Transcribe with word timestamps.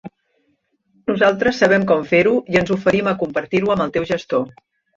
Nosaltres 1.11 1.59
sabem 1.65 1.85
com 1.93 2.03
fer-ho 2.13 2.33
i 2.55 2.59
ens 2.63 2.73
oferim 2.79 3.13
a 3.15 3.17
compartir-ho 3.23 3.73
amb 3.77 3.87
el 3.89 3.97
teu 3.99 4.13
gestor. 4.17 4.47